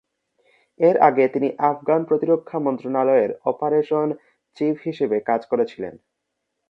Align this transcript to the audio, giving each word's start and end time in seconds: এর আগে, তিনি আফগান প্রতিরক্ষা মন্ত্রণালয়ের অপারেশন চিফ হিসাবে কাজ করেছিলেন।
এর 0.79 0.95
আগে, 0.99 1.25
তিনি 1.27 1.49
আফগান 1.71 2.01
প্রতিরক্ষা 2.03 2.57
মন্ত্রণালয়ের 2.59 3.31
অপারেশন 3.45 4.07
চিফ 4.57 4.75
হিসাবে 4.85 5.17
কাজ 5.25 5.41
করেছিলেন। 5.45 5.93